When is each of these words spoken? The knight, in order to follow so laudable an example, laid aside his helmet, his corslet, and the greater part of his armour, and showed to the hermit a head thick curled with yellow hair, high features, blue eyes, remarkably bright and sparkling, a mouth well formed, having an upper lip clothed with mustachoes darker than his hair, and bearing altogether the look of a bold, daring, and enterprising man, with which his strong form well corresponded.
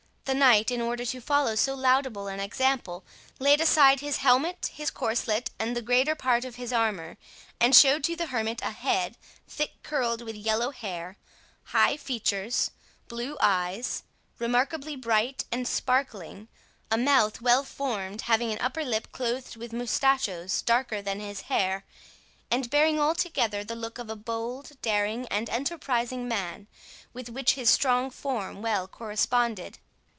The 0.25 0.35
knight, 0.35 0.71
in 0.71 0.79
order 0.79 1.03
to 1.07 1.19
follow 1.19 1.55
so 1.55 1.73
laudable 1.75 2.27
an 2.29 2.39
example, 2.39 3.03
laid 3.37 3.59
aside 3.59 3.99
his 3.99 4.17
helmet, 4.17 4.71
his 4.73 4.89
corslet, 4.89 5.49
and 5.59 5.75
the 5.75 5.81
greater 5.81 6.15
part 6.15 6.45
of 6.45 6.55
his 6.55 6.71
armour, 6.71 7.17
and 7.59 7.75
showed 7.75 8.05
to 8.05 8.15
the 8.15 8.27
hermit 8.27 8.61
a 8.61 8.71
head 8.71 9.17
thick 9.45 9.83
curled 9.83 10.21
with 10.21 10.37
yellow 10.37 10.69
hair, 10.71 11.17
high 11.65 11.97
features, 11.97 12.71
blue 13.09 13.35
eyes, 13.41 14.03
remarkably 14.39 14.95
bright 14.95 15.43
and 15.51 15.67
sparkling, 15.67 16.47
a 16.89 16.97
mouth 16.97 17.41
well 17.41 17.65
formed, 17.65 18.21
having 18.21 18.53
an 18.53 18.59
upper 18.61 18.85
lip 18.85 19.09
clothed 19.11 19.57
with 19.57 19.73
mustachoes 19.73 20.61
darker 20.61 21.01
than 21.01 21.19
his 21.19 21.41
hair, 21.41 21.83
and 22.49 22.69
bearing 22.69 22.97
altogether 23.01 23.65
the 23.65 23.75
look 23.75 23.97
of 23.97 24.09
a 24.09 24.15
bold, 24.15 24.81
daring, 24.81 25.27
and 25.27 25.49
enterprising 25.49 26.25
man, 26.25 26.67
with 27.11 27.27
which 27.27 27.55
his 27.55 27.69
strong 27.69 28.09
form 28.09 28.61
well 28.61 28.87
corresponded. 28.87 29.77